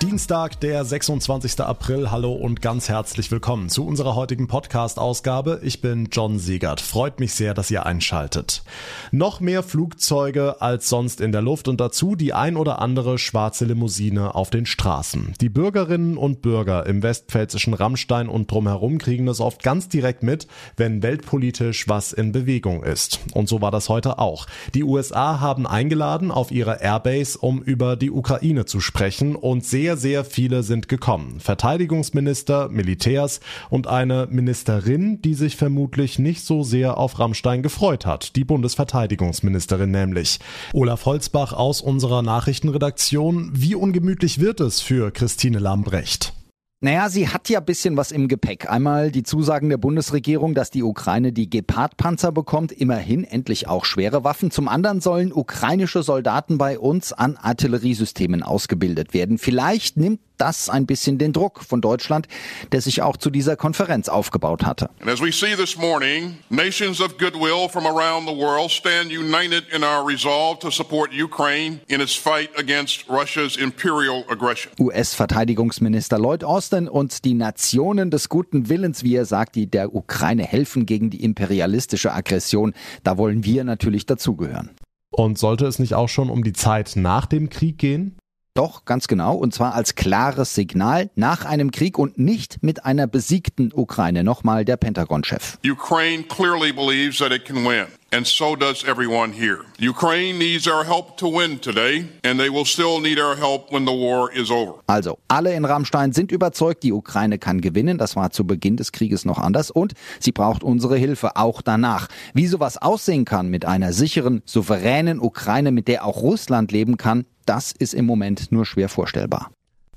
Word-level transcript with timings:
Dienstag, 0.00 0.60
der 0.60 0.84
26. 0.84 1.60
April. 1.60 2.12
Hallo 2.12 2.32
und 2.32 2.62
ganz 2.62 2.88
herzlich 2.88 3.32
willkommen 3.32 3.68
zu 3.68 3.84
unserer 3.84 4.14
heutigen 4.14 4.46
Podcast-Ausgabe. 4.46 5.60
Ich 5.64 5.80
bin 5.80 6.08
John 6.12 6.38
Siegert. 6.38 6.80
Freut 6.80 7.18
mich 7.18 7.34
sehr, 7.34 7.52
dass 7.52 7.68
ihr 7.72 7.84
einschaltet. 7.84 8.62
Noch 9.10 9.40
mehr 9.40 9.64
Flugzeuge 9.64 10.62
als 10.62 10.88
sonst 10.88 11.20
in 11.20 11.32
der 11.32 11.42
Luft 11.42 11.66
und 11.66 11.80
dazu 11.80 12.14
die 12.14 12.32
ein 12.32 12.56
oder 12.56 12.80
andere 12.80 13.18
schwarze 13.18 13.64
Limousine 13.64 14.36
auf 14.36 14.50
den 14.50 14.66
Straßen. 14.66 15.34
Die 15.40 15.48
Bürgerinnen 15.48 16.16
und 16.16 16.42
Bürger 16.42 16.86
im 16.86 17.02
westpfälzischen 17.02 17.74
Rammstein 17.74 18.28
und 18.28 18.52
drumherum 18.52 18.98
kriegen 18.98 19.26
es 19.26 19.40
oft 19.40 19.64
ganz 19.64 19.88
direkt 19.88 20.22
mit, 20.22 20.46
wenn 20.76 21.02
weltpolitisch 21.02 21.88
was 21.88 22.12
in 22.12 22.30
Bewegung 22.30 22.84
ist. 22.84 23.18
Und 23.34 23.48
so 23.48 23.60
war 23.60 23.72
das 23.72 23.88
heute 23.88 24.20
auch. 24.20 24.46
Die 24.74 24.84
USA 24.84 25.40
haben 25.40 25.66
eingeladen 25.66 26.30
auf 26.30 26.52
ihre 26.52 26.80
Airbase, 26.80 27.36
um 27.36 27.60
über 27.60 27.96
die 27.96 28.12
Ukraine 28.12 28.64
zu 28.64 28.78
sprechen 28.78 29.34
und 29.34 29.64
sehr 29.64 29.87
sehr, 29.88 29.96
sehr 29.96 30.22
viele 30.22 30.62
sind 30.62 30.88
gekommen. 30.88 31.40
Verteidigungsminister, 31.40 32.68
Militärs 32.68 33.40
und 33.70 33.86
eine 33.86 34.28
Ministerin, 34.30 35.22
die 35.22 35.32
sich 35.32 35.56
vermutlich 35.56 36.18
nicht 36.18 36.44
so 36.44 36.62
sehr 36.62 36.98
auf 36.98 37.18
Rammstein 37.18 37.62
gefreut 37.62 38.04
hat. 38.04 38.36
Die 38.36 38.44
Bundesverteidigungsministerin 38.44 39.90
nämlich. 39.90 40.40
Olaf 40.74 41.06
Holzbach 41.06 41.54
aus 41.54 41.80
unserer 41.80 42.20
Nachrichtenredaktion. 42.20 43.50
Wie 43.54 43.74
ungemütlich 43.74 44.40
wird 44.40 44.60
es 44.60 44.82
für 44.82 45.10
Christine 45.10 45.58
Lambrecht? 45.58 46.37
Naja, 46.80 47.08
sie 47.08 47.28
hat 47.28 47.48
ja 47.48 47.58
bisschen 47.58 47.96
was 47.96 48.12
im 48.12 48.28
Gepäck. 48.28 48.70
Einmal 48.70 49.10
die 49.10 49.24
Zusagen 49.24 49.68
der 49.68 49.78
Bundesregierung, 49.78 50.54
dass 50.54 50.70
die 50.70 50.84
Ukraine 50.84 51.32
die 51.32 51.50
Gepard-Panzer 51.50 52.30
bekommt, 52.30 52.70
immerhin 52.70 53.24
endlich 53.24 53.66
auch 53.66 53.84
schwere 53.84 54.22
Waffen. 54.22 54.52
Zum 54.52 54.68
anderen 54.68 55.00
sollen 55.00 55.32
ukrainische 55.32 56.04
Soldaten 56.04 56.56
bei 56.56 56.78
uns 56.78 57.12
an 57.12 57.36
Artilleriesystemen 57.36 58.44
ausgebildet 58.44 59.12
werden. 59.12 59.38
Vielleicht 59.38 59.96
nimmt 59.96 60.20
das 60.38 60.68
ein 60.68 60.86
bisschen 60.86 61.18
den 61.18 61.32
Druck 61.32 61.62
von 61.62 61.80
Deutschland, 61.80 62.28
der 62.72 62.80
sich 62.80 63.02
auch 63.02 63.16
zu 63.16 63.30
dieser 63.30 63.56
Konferenz 63.56 64.08
aufgebaut 64.08 64.64
hatte. 64.64 64.90
And 65.00 65.10
as 65.10 65.20
we 65.20 65.32
see 65.32 65.54
this 65.54 65.76
morning, 65.76 66.38
nations 66.48 67.00
of 67.00 67.18
goodwill 67.18 67.68
from 67.68 67.86
around 67.86 68.28
the 68.28 68.34
world 68.34 68.70
stand 68.70 69.10
united 69.10 69.64
in 69.74 69.82
our 69.82 70.06
resolve 70.06 70.58
to 70.60 70.70
support 70.70 71.10
Ukraine 71.12 71.80
in 71.88 72.00
its 72.00 72.14
fight 72.14 72.50
against 72.56 73.08
Russia's 73.08 73.56
imperial 73.56 74.24
aggression. 74.28 74.72
US-Verteidigungsminister 74.78 76.18
Lloyd 76.18 76.44
Austin 76.44 76.88
und 76.88 77.24
die 77.24 77.34
Nationen 77.34 78.10
des 78.10 78.28
guten 78.28 78.68
Willens, 78.68 79.02
wie 79.02 79.16
er 79.16 79.24
sagt, 79.24 79.56
die 79.56 79.70
der 79.70 79.94
Ukraine 79.94 80.44
helfen 80.44 80.86
gegen 80.86 81.10
die 81.10 81.22
imperialistische 81.22 82.12
Aggression, 82.12 82.74
da 83.04 83.18
wollen 83.18 83.44
wir 83.44 83.64
natürlich 83.64 84.06
dazugehören. 84.06 84.70
Und 85.10 85.38
sollte 85.38 85.66
es 85.66 85.78
nicht 85.78 85.94
auch 85.94 86.08
schon 86.08 86.30
um 86.30 86.44
die 86.44 86.52
Zeit 86.52 86.92
nach 86.94 87.26
dem 87.26 87.50
Krieg 87.50 87.78
gehen? 87.78 88.16
Doch, 88.58 88.84
ganz 88.86 89.06
genau. 89.06 89.36
Und 89.36 89.54
zwar 89.54 89.76
als 89.76 89.94
klares 89.94 90.56
Signal 90.56 91.10
nach 91.14 91.44
einem 91.44 91.70
Krieg 91.70 91.96
und 91.96 92.18
nicht 92.18 92.60
mit 92.60 92.84
einer 92.84 93.06
besiegten 93.06 93.70
Ukraine. 93.72 94.24
Nochmal 94.24 94.64
der 94.64 94.76
Pentagon-Chef. 94.76 95.58
Ukraine 95.64 96.24
clearly 96.24 96.72
believes 96.72 97.18
that 97.18 97.30
it 97.30 97.44
can 97.44 97.64
win. 97.64 97.86
And 98.10 98.26
so 98.26 98.56
does 98.56 98.82
everyone 98.84 99.32
here. 99.32 99.58
Ukraine 99.78 100.38
needs 100.38 100.66
our 100.66 100.82
help 100.82 101.18
to 101.18 101.28
win 101.28 101.60
today, 101.60 102.06
and 102.24 102.40
they 102.40 102.50
will 102.50 102.64
still 102.64 103.00
need 103.00 103.20
our 103.20 103.36
help 103.36 103.70
when 103.70 103.86
the 103.86 103.92
war 103.92 104.32
is 104.32 104.50
over. 104.50 104.80
Also, 104.86 105.18
alle 105.28 105.54
in 105.54 105.64
Rammstein 105.64 106.12
sind 106.12 106.32
überzeugt, 106.32 106.82
die 106.82 106.92
Ukraine 106.92 107.38
kann 107.38 107.60
gewinnen. 107.60 107.98
Das 107.98 108.16
war 108.16 108.30
zu 108.30 108.44
Beginn 108.44 108.76
des 108.76 108.90
Krieges 108.90 109.24
noch 109.24 109.38
anders. 109.38 109.70
Und 109.70 109.92
sie 110.18 110.32
braucht 110.32 110.64
unsere 110.64 110.96
Hilfe 110.96 111.36
auch 111.36 111.62
danach. 111.62 112.08
Wie 112.34 112.46
sowas 112.48 112.76
aussehen 112.78 113.24
kann 113.24 113.50
mit 113.50 113.66
einer 113.66 113.92
sicheren, 113.92 114.42
souveränen 114.46 115.20
Ukraine, 115.20 115.70
mit 115.70 115.86
der 115.86 116.04
auch 116.04 116.22
Russland 116.22 116.72
leben 116.72 116.96
kann, 116.96 117.24
das 117.48 117.72
ist 117.72 117.94
im 117.94 118.06
Moment 118.06 118.52
nur 118.52 118.66
schwer 118.66 118.88
vorstellbar. 118.88 119.50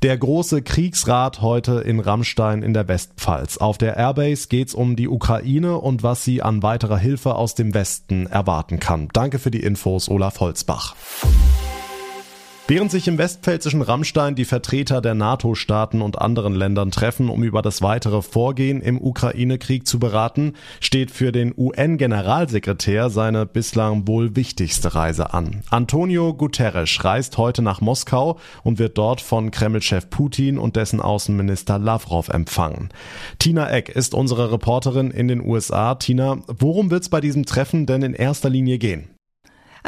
Der 0.04 0.18
große 0.18 0.64
Kriegsrat 0.64 1.42
heute 1.42 1.82
in 1.82 2.00
Rammstein 2.00 2.64
in 2.64 2.74
der 2.74 2.88
Westpfalz. 2.88 3.58
Auf 3.58 3.78
der 3.78 3.98
Airbase 3.98 4.48
geht's 4.48 4.74
um 4.74 4.96
die 4.96 5.08
Ukraine 5.08 5.78
und 5.78 6.02
was 6.02 6.24
sie 6.24 6.42
an 6.42 6.64
weiterer 6.64 6.98
Hilfe 6.98 7.36
aus 7.36 7.54
dem 7.54 7.76
Westen 7.76 8.26
erwarten 8.26 8.80
kann. 8.80 9.10
Danke 9.14 9.38
für 9.38 9.52
die 9.52 9.62
Infos, 9.62 10.10
Olaf 10.10 10.40
Holzbach. 10.40 10.96
Während 12.68 12.90
sich 12.90 13.08
im 13.10 13.18
westpfälzischen 13.18 13.82
Rammstein 13.82 14.36
die 14.36 14.46
Vertreter 14.46 15.02
der 15.02 15.14
NATO-Staaten 15.14 16.02
und 16.02 16.22
anderen 16.22 16.56
Ländern 16.56 16.92
treffen, 16.92 17.30
um 17.30 17.44
über 17.44 17.62
das 17.62 17.82
weitere 17.82 18.22
Vorgehen 18.22 18.82
im 18.82 19.02
Ukraine-Krieg 19.02 19.86
zu 19.86 20.00
beraten, 20.00 20.54
steht 20.80 21.12
für 21.12 21.34
den 21.34 21.54
UN-Generalsekretär 21.58 23.10
seine 23.10 23.46
bislang 23.46 24.08
wohl 24.08 24.36
wichtigste 24.38 24.96
Reise 24.96 25.34
an. 25.34 25.64
Antonio 25.70 26.34
Guterres 26.34 27.04
reist 27.04 27.38
heute 27.38 27.62
nach 27.62 27.82
Moskau 27.82 28.40
und 28.64 28.80
wird 28.80 28.98
dort 28.98 29.20
von 29.20 29.52
Kreml-Chef 29.52 30.10
Putin 30.10 30.58
und 30.58 30.78
dessen 30.78 31.02
Außenminister 31.02 31.78
Lavrov 31.78 32.30
empfangen. 32.30 32.90
Tina 33.38 33.70
Eck 33.70 33.90
ist 33.90 34.14
unsere 34.14 34.52
Reporterin 34.52 35.12
in 35.12 35.28
den 35.28 35.44
USA. 35.44 35.96
Tina, 35.96 36.38
worum 36.48 36.90
wird's 36.90 37.10
bei 37.10 37.20
diesem 37.20 37.46
Treffen 37.46 37.86
denn 37.86 38.02
in 38.02 38.14
erster 38.14 38.50
Linie 38.50 38.78
gehen? 38.78 39.10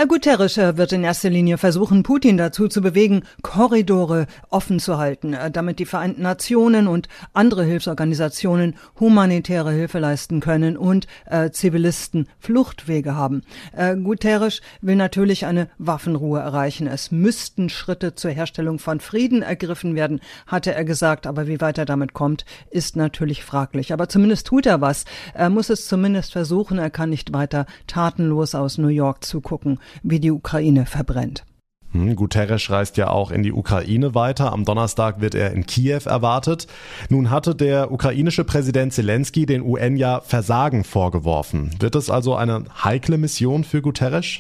Guterres 0.08 0.58
wird 0.58 0.92
in 0.92 1.04
erster 1.04 1.30
Linie 1.30 1.58
versuchen, 1.58 2.04
Putin 2.04 2.36
dazu 2.38 2.68
zu 2.68 2.82
bewegen, 2.82 3.24
Korridore 3.42 4.26
offen 4.50 4.80
zu 4.80 4.98
halten, 4.98 5.34
äh, 5.34 5.50
damit 5.50 5.80
die 5.80 5.86
Vereinten 5.86 6.24
Nationen 6.24 6.88
und 6.88 7.08
andere 7.32 7.64
Hilfsorganisationen 7.64 8.76
humanitäre 9.00 9.72
Hilfe 9.72 10.00
leisten 10.00 10.40
können 10.40 10.78
und 10.78 11.08
äh, 11.28 11.52
Zivilisten 11.52 12.28
Fluchtwege 12.40 13.16
haben. 13.16 13.44
Äh, 13.72 13.96
Guterres 13.96 14.62
will 14.82 14.96
natürlich 14.96 15.46
eine 15.46 15.70
Waffenruhe 15.78 16.40
erreichen. 16.40 16.88
Es 16.88 17.12
müssten 17.12 17.70
Schritte 17.70 18.16
zur 18.16 18.32
Herstellung 18.32 18.80
von 18.80 19.00
Frieden 19.00 19.42
ergriffen 19.42 19.96
werden, 19.96 20.20
hatte 20.48 20.74
er 20.74 20.86
gesagt. 20.86 21.28
Aber 21.28 21.48
wie 21.48 21.62
weit 21.62 21.78
er 21.78 21.86
damit 21.86 22.14
kommt, 22.14 22.46
ist 22.72 22.96
natürlich 22.96 23.44
fraglich. 23.44 23.94
Aber 23.94 24.10
zumindest 24.10 24.48
tut 24.48 24.66
er 24.66 24.82
was. 24.82 25.06
Er 25.34 25.50
muss 25.50 25.70
es 25.70 25.88
zumindest 25.88 26.34
versuchen. 26.34 26.78
Er 26.78 26.90
kann 26.90 27.10
nicht 27.10 27.32
weiter 27.32 27.68
tatenlos 27.88 28.56
aus 28.56 28.78
New 28.78 28.88
York 28.88 29.24
zugucken 29.24 29.80
wie 30.02 30.20
die 30.20 30.32
Ukraine 30.32 30.86
verbrennt. 30.86 31.46
Hm, 31.94 32.16
Guterres 32.16 32.70
reist 32.70 32.98
ja 32.98 33.10
auch 33.10 33.32
in 33.32 33.44
die 33.44 33.54
Ukraine 33.54 34.16
weiter. 34.16 34.52
Am 34.52 34.66
Donnerstag 34.66 35.22
wird 35.22 35.36
er 35.36 35.52
in 35.52 35.66
Kiew 35.66 36.02
erwartet. 36.06 36.68
Nun 37.10 37.30
hatte 37.30 37.56
der 37.56 37.92
ukrainische 37.92 38.44
Präsident 38.44 38.94
Zelensky 38.94 39.46
den 39.46 39.62
UN 39.62 39.96
ja 39.96 40.22
Versagen 40.22 40.84
vorgeworfen. 40.84 41.72
Wird 41.80 41.96
es 41.96 42.10
also 42.10 42.36
eine 42.36 42.64
heikle 42.84 43.18
Mission 43.18 43.64
für 43.64 43.82
Guterres? 43.82 44.40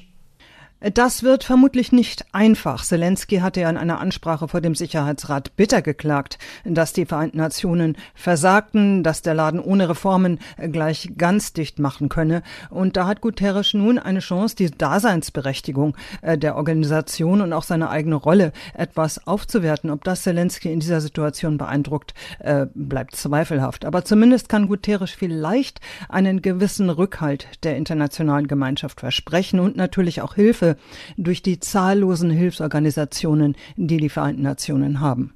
Das 0.92 1.24
wird 1.24 1.46
vermutlich 1.46 1.94
nicht 1.94 2.26
einfach. 2.34 2.84
Zelensky 2.84 3.38
hatte 3.38 3.62
ja 3.62 3.70
in 3.70 3.78
einer 3.78 4.02
Ansprache 4.02 4.50
vor 4.50 4.60
dem 4.60 4.76
Sicherheitsrat 4.76 5.56
bitter 5.56 5.82
geklagt, 5.82 6.38
dass 6.66 6.92
die 6.92 7.06
Vereinten 7.06 7.38
Nationen 7.38 7.96
versagten, 8.16 9.02
dass 9.02 9.22
der 9.22 9.34
Laden 9.34 9.62
ohne 9.62 9.88
Reformen 9.88 10.40
gleich 10.58 11.14
ganz 11.18 11.54
dicht 11.54 11.80
machen 11.80 12.10
könne. 12.10 12.44
Und 12.70 12.98
da 12.98 13.08
hat 13.08 13.22
Guterres 13.22 13.74
nun 13.74 13.98
eine 13.98 14.20
Chance, 14.20 14.58
die 14.58 14.72
Daseinsberechtigung 14.72 15.96
äh, 16.22 16.38
der 16.38 16.58
Organisation 16.58 17.40
und 17.40 17.54
auch 17.54 17.64
seine 17.64 17.90
eigene 17.90 18.16
Rolle 18.16 18.52
etwas 18.74 19.26
aufzuwerten. 19.26 19.90
Ob 19.90 20.04
das 20.04 20.24
Zelensky 20.24 20.70
in 20.70 20.82
dieser 20.82 21.00
Situation 21.00 21.58
beeindruckt, 21.58 22.14
äh, 22.40 22.66
bleibt 22.74 23.16
zweifelhaft. 23.16 23.86
Aber 23.86 24.04
zumindest 24.04 24.50
kann 24.50 24.68
Guterres 24.68 25.12
vielleicht 25.12 25.80
einen 26.10 26.42
gewissen 26.42 26.90
Rückhalt 26.90 27.48
der 27.64 27.78
internationalen 27.78 28.48
Gemeinschaft 28.48 29.00
versprechen 29.00 29.62
und 29.62 29.78
natürlich 29.78 30.22
auch 30.22 30.36
Hilfe 30.36 30.72
durch 31.17 31.41
die 31.41 31.59
zahllosen 31.59 32.29
Hilfsorganisationen, 32.29 33.56
die 33.75 33.97
die 33.97 34.09
Vereinten 34.09 34.44
Nationen 34.44 35.00
haben. 35.00 35.34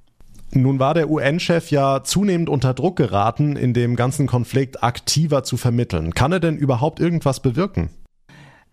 Nun 0.52 0.80
war 0.80 0.94
der 0.94 1.10
UN-Chef 1.10 1.72
ja 1.72 2.04
zunehmend 2.04 2.50
unter 2.50 2.74
Druck 2.74 2.96
geraten, 2.96 3.58
in 3.58 3.74
dem 3.74 3.96
ganzen 3.96 4.28
Konflikt 4.28 4.82
aktiver 4.82 5.44
zu 5.44 5.58
vermitteln. 5.58 6.14
Kann 6.14 6.32
er 6.32 6.40
denn 6.40 6.58
überhaupt 6.58 7.00
irgendwas 7.00 7.42
bewirken? 7.42 7.90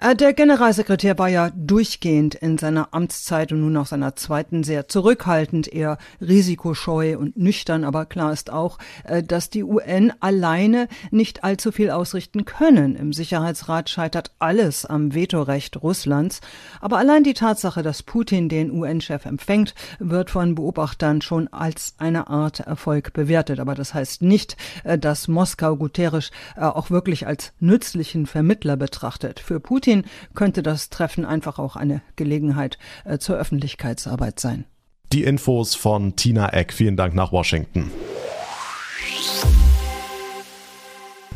Äh, 0.05 0.15
der 0.15 0.35
Generalsekretär 0.35 1.19
war 1.19 1.29
ja 1.29 1.51
durchgehend 1.57 2.35
in 2.35 2.59
seiner 2.59 2.89
Amtszeit 2.93 3.53
und 3.53 3.61
nun 3.61 3.75
auch 3.79 3.87
seiner 3.87 4.17
zweiten 4.17 4.63
sehr 4.63 4.87
zurückhaltend, 4.87 5.67
eher 5.67 5.97
risikoscheu 6.21 7.17
und 7.17 7.39
nüchtern. 7.39 7.85
Aber 7.85 8.05
klar 8.05 8.31
ist 8.31 8.53
auch, 8.53 8.79
äh, 9.05 9.23
dass 9.23 9.49
die 9.49 9.65
UN 9.65 10.13
alleine 10.21 10.89
nicht 11.11 11.43
allzu 11.43 11.73
viel 11.73 11.91
ausrichten 11.91 12.45
können. 12.45 12.97
Im 12.97 13.15
Sicherheitsrat 13.15 13.89
scheitert 13.89 14.33
alles 14.39 14.85
am 14.85 15.15
Vetorecht 15.15 15.83
Russlands. 15.83 16.43
Aber 16.83 16.99
allein 16.99 17.25
die 17.25 17.33
Tatsache, 17.33 17.83
dass 17.83 18.03
Putin 18.03 18.51
den 18.51 18.73
UN-Chef 18.73 19.25
empfängt, 19.25 19.75
wird 20.01 20.29
von 20.29 20.55
Beobachtern 20.55 21.23
schon 21.23 21.49
als 21.49 21.95
eine 21.97 22.29
Art 22.29 22.61
Erfolg 22.61 23.15
bewertet. 23.15 23.59
Aber 23.59 23.75
das 23.75 23.95
heißt 23.95 24.21
nicht, 24.21 24.59
äh, 24.85 24.99
dass 24.99 25.29
Moskau 25.29 25.77
Guterres 25.77 26.31
auch 26.57 26.91
wirklich 26.91 27.27
als 27.27 27.53
nützlichen 27.59 28.27
Vermittler 28.27 28.77
betrachtet. 28.77 29.41
Für 29.41 29.61
Putin 29.61 29.94
Putin 30.03 30.11
könnte 30.35 30.63
das 30.63 30.91
Treffen 30.91 31.25
einfach 31.25 31.59
auch 31.59 31.77
eine 31.77 32.03
Gelegenheit 32.17 32.79
äh, 33.05 33.19
zur 33.19 33.37
Öffentlichkeitsarbeit 33.37 34.41
sein. 34.41 34.65
Die 35.13 35.25
Infos 35.25 35.75
von 35.75 36.17
Tina 36.17 36.53
Eck. 36.53 36.73
Vielen 36.73 36.97
Dank 36.97 37.15
nach 37.15 37.31
Washington. 37.31 37.91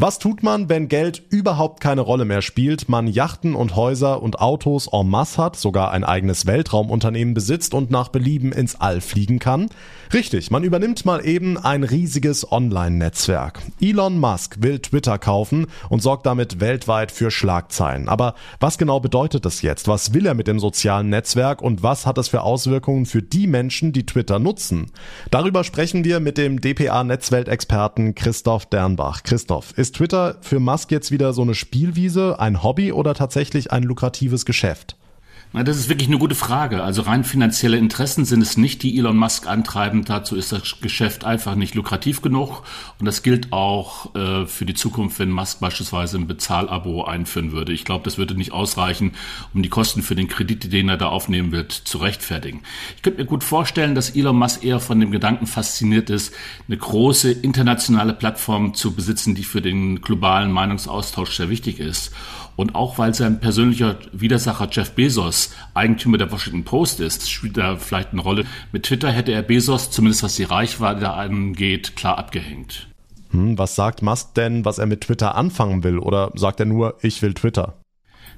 Was 0.00 0.20
tut 0.20 0.44
man, 0.44 0.68
wenn 0.68 0.86
Geld 0.86 1.24
überhaupt 1.30 1.80
keine 1.80 2.02
Rolle 2.02 2.24
mehr 2.24 2.40
spielt, 2.40 2.88
man 2.88 3.08
Yachten 3.08 3.56
und 3.56 3.74
Häuser 3.74 4.22
und 4.22 4.38
Autos 4.38 4.88
en 4.92 5.08
masse 5.08 5.42
hat, 5.42 5.56
sogar 5.56 5.90
ein 5.90 6.04
eigenes 6.04 6.46
Weltraumunternehmen 6.46 7.34
besitzt 7.34 7.74
und 7.74 7.90
nach 7.90 8.06
Belieben 8.06 8.52
ins 8.52 8.76
All 8.80 9.00
fliegen 9.00 9.40
kann? 9.40 9.70
Richtig, 10.12 10.52
man 10.52 10.62
übernimmt 10.62 11.04
mal 11.04 11.26
eben 11.26 11.58
ein 11.58 11.82
riesiges 11.82 12.50
Online-Netzwerk. 12.50 13.60
Elon 13.80 14.20
Musk 14.20 14.62
will 14.62 14.78
Twitter 14.78 15.18
kaufen 15.18 15.66
und 15.88 16.00
sorgt 16.00 16.26
damit 16.26 16.60
weltweit 16.60 17.10
für 17.10 17.32
Schlagzeilen. 17.32 18.08
Aber 18.08 18.34
was 18.60 18.78
genau 18.78 19.00
bedeutet 19.00 19.44
das 19.44 19.62
jetzt? 19.62 19.88
Was 19.88 20.14
will 20.14 20.26
er 20.26 20.34
mit 20.34 20.46
dem 20.46 20.60
sozialen 20.60 21.08
Netzwerk 21.08 21.60
und 21.60 21.82
was 21.82 22.06
hat 22.06 22.18
es 22.18 22.28
für 22.28 22.42
Auswirkungen 22.42 23.04
für 23.04 23.20
die 23.20 23.48
Menschen, 23.48 23.92
die 23.92 24.06
Twitter 24.06 24.38
nutzen? 24.38 24.92
Darüber 25.32 25.64
sprechen 25.64 26.04
wir 26.04 26.20
mit 26.20 26.38
dem 26.38 26.60
DPA-Netzweltexperten 26.60 28.14
Christoph 28.14 28.66
Dernbach. 28.66 29.24
Christoph, 29.24 29.72
ist 29.76 29.87
Twitter 29.92 30.36
für 30.42 30.60
Musk 30.60 30.90
jetzt 30.90 31.10
wieder 31.10 31.32
so 31.32 31.42
eine 31.42 31.54
Spielwiese, 31.54 32.38
ein 32.38 32.62
Hobby 32.62 32.92
oder 32.92 33.14
tatsächlich 33.14 33.72
ein 33.72 33.82
lukratives 33.82 34.44
Geschäft? 34.44 34.97
Na, 35.54 35.62
das 35.62 35.78
ist 35.78 35.88
wirklich 35.88 36.08
eine 36.08 36.18
gute 36.18 36.34
Frage. 36.34 36.82
Also 36.82 37.00
rein 37.00 37.24
finanzielle 37.24 37.78
Interessen 37.78 38.26
sind 38.26 38.42
es 38.42 38.58
nicht, 38.58 38.82
die 38.82 38.98
Elon 38.98 39.16
Musk 39.16 39.46
antreiben. 39.46 40.04
Dazu 40.04 40.36
ist 40.36 40.52
das 40.52 40.80
Geschäft 40.82 41.24
einfach 41.24 41.54
nicht 41.54 41.74
lukrativ 41.74 42.20
genug. 42.20 42.64
Und 42.98 43.06
das 43.06 43.22
gilt 43.22 43.50
auch 43.50 44.14
äh, 44.14 44.44
für 44.46 44.66
die 44.66 44.74
Zukunft, 44.74 45.18
wenn 45.18 45.30
Musk 45.30 45.60
beispielsweise 45.60 46.18
ein 46.18 46.26
Bezahlabo 46.26 47.04
einführen 47.04 47.52
würde. 47.52 47.72
Ich 47.72 47.86
glaube, 47.86 48.04
das 48.04 48.18
würde 48.18 48.34
nicht 48.34 48.52
ausreichen, 48.52 49.12
um 49.54 49.62
die 49.62 49.70
Kosten 49.70 50.02
für 50.02 50.14
den 50.14 50.28
Kredit, 50.28 50.70
den 50.70 50.90
er 50.90 50.98
da 50.98 51.08
aufnehmen 51.08 51.50
wird, 51.50 51.72
zu 51.72 51.96
rechtfertigen. 51.96 52.62
Ich 52.96 53.02
könnte 53.02 53.22
mir 53.22 53.26
gut 53.26 53.42
vorstellen, 53.42 53.94
dass 53.94 54.10
Elon 54.10 54.36
Musk 54.36 54.62
eher 54.62 54.80
von 54.80 55.00
dem 55.00 55.10
Gedanken 55.10 55.46
fasziniert 55.46 56.10
ist, 56.10 56.34
eine 56.66 56.76
große 56.76 57.32
internationale 57.32 58.12
Plattform 58.12 58.74
zu 58.74 58.94
besitzen, 58.94 59.34
die 59.34 59.44
für 59.44 59.62
den 59.62 60.02
globalen 60.02 60.52
Meinungsaustausch 60.52 61.34
sehr 61.34 61.48
wichtig 61.48 61.80
ist. 61.80 62.12
Und 62.58 62.74
auch 62.74 62.98
weil 62.98 63.14
sein 63.14 63.38
persönlicher 63.38 63.98
Widersacher 64.10 64.66
Jeff 64.68 64.90
Bezos 64.90 65.54
Eigentümer 65.74 66.18
der 66.18 66.32
Washington 66.32 66.64
Post 66.64 66.98
ist, 66.98 67.30
spielt 67.30 67.56
da 67.56 67.76
vielleicht 67.76 68.10
eine 68.10 68.20
Rolle. 68.20 68.46
Mit 68.72 68.82
Twitter 68.82 69.12
hätte 69.12 69.30
er 69.30 69.42
Bezos, 69.42 69.92
zumindest 69.92 70.24
was 70.24 70.34
die 70.34 70.42
Reichweite 70.42 71.12
angeht, 71.12 71.94
klar 71.94 72.18
abgehängt. 72.18 72.88
Hm, 73.30 73.56
was 73.56 73.76
sagt 73.76 74.02
Musk 74.02 74.34
denn, 74.34 74.64
was 74.64 74.78
er 74.78 74.86
mit 74.86 75.02
Twitter 75.02 75.36
anfangen 75.36 75.84
will? 75.84 76.00
Oder 76.00 76.32
sagt 76.34 76.58
er 76.58 76.66
nur, 76.66 76.98
ich 77.00 77.22
will 77.22 77.32
Twitter? 77.32 77.78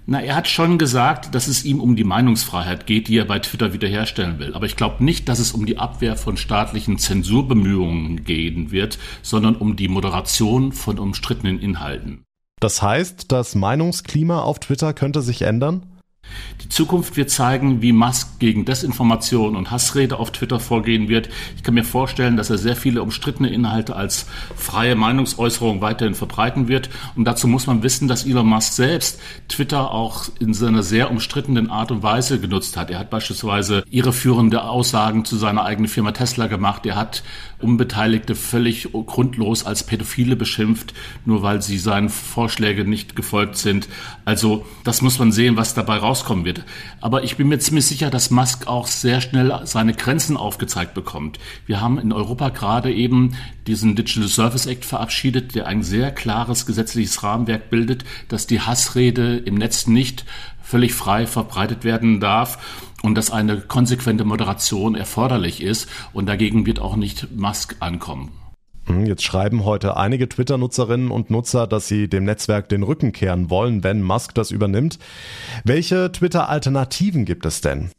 Na, 0.05 0.21
er 0.21 0.37
hat 0.37 0.49
schon 0.49 0.77
gesagt, 0.77 1.35
dass 1.35 1.49
es 1.49 1.65
ihm 1.65 1.81
um 1.81 1.97
die 1.97 2.05
Meinungsfreiheit 2.05 2.87
geht, 2.87 3.09
die 3.09 3.17
er 3.17 3.25
bei 3.25 3.39
Twitter 3.39 3.73
wiederherstellen 3.73 4.39
will. 4.39 4.53
Aber 4.53 4.67
ich 4.67 4.77
glaube 4.77 5.03
nicht, 5.03 5.31
dass 5.31 5.39
es 5.39 5.53
um 5.53 5.65
die 5.65 5.79
Abwehr 5.79 6.17
von 6.17 6.37
staatlichen 6.37 6.99
Zensurbemühungen 6.99 8.23
gehen 8.25 8.71
wird, 8.71 8.99
sondern 9.23 9.57
um 9.57 9.77
die 9.77 9.89
Moderation 9.89 10.73
von 10.73 10.99
umstrittenen 10.99 11.59
Inhalten. 11.59 12.25
Das 12.61 12.83
heißt, 12.83 13.33
das 13.33 13.55
Meinungsklima 13.55 14.43
auf 14.43 14.59
Twitter 14.59 14.93
könnte 14.93 15.23
sich 15.23 15.43
ändern? 15.43 15.83
Die 16.63 16.69
Zukunft 16.69 17.17
wird 17.17 17.31
zeigen, 17.31 17.81
wie 17.81 17.93
Musk 17.93 18.39
gegen 18.39 18.67
Desinformation 18.67 19.57
und 19.57 19.71
Hassrede 19.71 20.19
auf 20.19 20.31
Twitter 20.31 20.61
vorgehen 20.61 21.09
wird. 21.09 21.31
Ich 21.57 21.63
kann 21.63 21.75
mir 21.75 21.85
vorstellen, 21.85 22.37
dass 22.37 22.51
er 22.51 22.59
sehr 22.59 22.77
viele 22.77 23.03
umstrittene 23.03 23.49
Inhalte 23.49 23.97
als 23.97 24.27
freie 24.57 24.95
Meinungsäußerung 24.95 25.81
weiterhin 25.81 26.15
verbreiten 26.15 26.69
wird. 26.69 26.91
Und 27.17 27.25
dazu 27.25 27.49
muss 27.49 27.67
man 27.67 27.83
wissen, 27.83 28.09
dass 28.09 28.27
Elon 28.27 28.47
Musk 28.47 28.75
selbst 28.75 29.21
Twitter 29.49 29.91
auch 29.91 30.29
in 30.39 30.53
seiner 30.53 30.83
sehr 30.83 31.11
umstrittenen 31.11 31.71
Art 31.71 31.91
und 31.91 32.03
Weise 32.03 32.39
genutzt 32.39 32.77
hat. 32.77 32.91
Er 32.91 32.99
hat 32.99 33.11
beispielsweise 33.11 33.83
irreführende 33.91 34.63
Aussagen 34.63 35.25
zu 35.25 35.37
seiner 35.37 35.65
eigenen 35.65 35.89
Firma 35.89 36.13
Tesla 36.13 36.47
gemacht. 36.47 36.85
Er 36.85 36.97
hat 36.97 37.23
Unbeteiligte 37.59 38.35
völlig 38.35 38.93
grundlos 38.93 39.65
als 39.65 39.85
Pädophile 39.85 40.37
beschimpft, 40.37 40.95
nur 41.25 41.43
weil 41.43 41.63
sie 41.63 41.79
seinen 41.79 42.11
Vorschlägen 42.11 42.89
nicht 42.89 43.17
gefolgt 43.17 43.57
sind. 43.57 43.89
Also 44.25 44.67
das 44.85 45.03
muss 45.03 45.19
man 45.19 45.33
sehen, 45.33 45.57
was 45.57 45.75
dabei 45.75 45.97
rauskommt 45.97 46.10
rauskommen 46.11 46.45
wird. 46.45 46.65
Aber 47.01 47.23
ich 47.23 47.37
bin 47.37 47.49
mir 47.49 47.61
ziemlich 47.61 47.87
sicher, 47.87 48.11
dass 48.11 48.31
Musk 48.31 48.67
auch 48.67 48.89
sehr 48.89 49.21
schnell 49.21 49.61
seine 49.65 49.95
Grenzen 49.95 50.37
aufgezeigt 50.37 50.93
bekommt. 50.93 51.39
Wir 51.67 51.81
haben 51.81 51.99
in 51.99 52.13
Europa 52.13 52.49
gerade 52.49 52.93
eben 52.93 53.37
diesen 53.69 53.95
Digital 53.95 54.29
Service 54.29 54.67
Act 54.67 54.85
verabschiedet, 54.85 55.55
der 55.55 55.69
ein 55.69 55.83
sehr 55.85 56.11
klares 56.11 56.67
gesetzliches 56.67 57.23
Rahmenwerk 57.23 57.71
bildet, 57.71 58.05
dass 58.29 58.49
die 58.49 58.61
Hassrede 58.61 59.37
im 59.37 59.55
Netz 59.55 59.87
nicht 59.87 60.25
völlig 60.61 60.95
frei 60.95 61.27
verbreitet 61.27 61.85
werden 61.85 62.21
darf 62.21 62.59
und 63.03 63.15
dass 63.15 63.31
eine 63.31 63.61
konsequente 63.61 64.25
Moderation 64.25 64.95
erforderlich 64.97 65.63
ist 65.63 65.89
und 66.13 66.27
dagegen 66.27 66.67
wird 66.67 66.81
auch 66.81 66.97
nicht 66.97 67.29
Musk 67.37 67.77
ankommen. 67.81 68.40
Hm, 68.91 69.07
jetzt 69.07 69.23
schreiben 69.23 69.65
heute 69.65 69.97
einige 69.97 70.29
Twitter-Nutzerinnen 70.29 71.13
und 71.13 71.31
Nutzer, 71.31 71.69
dass 71.69 71.87
sie 71.87 72.09
dem 72.09 72.25
Netzwerk 72.25 72.69
den 72.69 72.83
Rücken 72.83 73.13
kehren 73.13 73.49
wollen, 73.49 73.85
wenn 73.85 74.03
Musk 74.03 74.35
das 74.35 74.51
übernimmt. 74.51 74.99
Welche 75.65 76.11
Twitter-Alternativen 76.11 77.25
gibt 77.25 77.47
es 77.47 77.61
denn? 77.61 77.91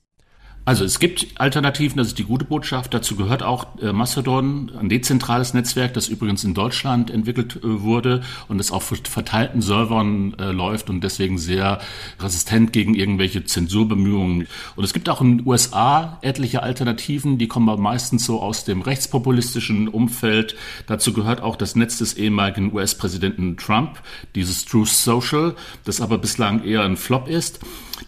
Also 0.63 0.85
es 0.85 0.99
gibt 0.99 1.27
Alternativen, 1.39 1.97
das 1.97 2.07
ist 2.09 2.19
die 2.19 2.23
gute 2.23 2.45
Botschaft. 2.45 2.93
Dazu 2.93 3.15
gehört 3.15 3.41
auch 3.41 3.79
äh, 3.81 3.91
Mastodon, 3.91 4.71
ein 4.79 4.89
dezentrales 4.89 5.55
Netzwerk, 5.55 5.95
das 5.95 6.07
übrigens 6.07 6.43
in 6.43 6.53
Deutschland 6.53 7.09
entwickelt 7.09 7.55
äh, 7.55 7.81
wurde 7.81 8.21
und 8.47 8.59
das 8.59 8.71
auf 8.71 8.93
verteilten 9.03 9.63
Servern 9.63 10.35
äh, 10.37 10.51
läuft 10.51 10.91
und 10.91 11.03
deswegen 11.03 11.39
sehr 11.39 11.79
resistent 12.19 12.73
gegen 12.73 12.93
irgendwelche 12.93 13.43
Zensurbemühungen. 13.43 14.47
Und 14.75 14.83
es 14.83 14.93
gibt 14.93 15.09
auch 15.09 15.19
in 15.21 15.39
den 15.39 15.47
USA 15.47 16.19
etliche 16.21 16.61
Alternativen, 16.61 17.39
die 17.39 17.47
kommen 17.47 17.67
aber 17.67 17.81
meistens 17.81 18.23
so 18.25 18.39
aus 18.39 18.63
dem 18.63 18.83
rechtspopulistischen 18.83 19.87
Umfeld. 19.87 20.55
Dazu 20.85 21.11
gehört 21.11 21.41
auch 21.41 21.55
das 21.55 21.75
Netz 21.75 21.97
des 21.97 22.13
ehemaligen 22.13 22.71
US-Präsidenten 22.71 23.57
Trump, 23.57 23.99
dieses 24.35 24.65
Truth 24.65 24.89
Social, 24.89 25.55
das 25.85 26.01
aber 26.01 26.19
bislang 26.19 26.63
eher 26.63 26.83
ein 26.83 26.97
Flop 26.97 27.27
ist. 27.27 27.61